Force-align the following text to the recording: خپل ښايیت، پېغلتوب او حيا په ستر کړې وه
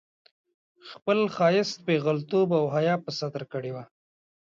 خپل 0.89 1.19
ښايیت، 1.35 1.69
پېغلتوب 1.85 2.49
او 2.59 2.65
حيا 2.75 2.95
په 3.03 3.09
ستر 3.19 3.43
کړې 3.51 3.71
وه 3.75 3.83